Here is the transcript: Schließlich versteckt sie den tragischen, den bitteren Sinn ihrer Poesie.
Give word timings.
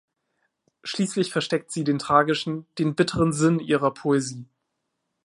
Schließlich 0.83 1.31
versteckt 1.31 1.71
sie 1.71 1.83
den 1.83 1.99
tragischen, 1.99 2.65
den 2.79 2.95
bitteren 2.95 3.33
Sinn 3.33 3.59
ihrer 3.59 3.93
Poesie. 3.93 4.47